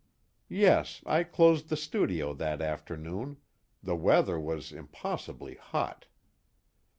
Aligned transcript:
"Yes. 0.49 1.03
I 1.05 1.23
closed 1.23 1.69
the 1.69 1.77
studio 1.77 2.33
that 2.33 2.59
afternoon 2.59 3.37
the 3.83 3.95
weather 3.95 4.39
was 4.39 4.71
impossibly 4.71 5.57
hot. 5.57 6.07